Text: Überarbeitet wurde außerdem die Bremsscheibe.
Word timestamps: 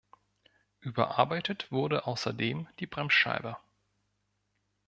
Überarbeitet 0.79 1.71
wurde 1.71 2.07
außerdem 2.07 2.67
die 2.79 2.87
Bremsscheibe. 2.87 3.57